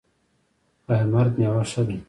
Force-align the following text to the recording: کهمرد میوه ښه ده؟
کهمرد 0.85 1.33
میوه 1.39 1.63
ښه 1.71 1.81
ده؟ 1.87 1.97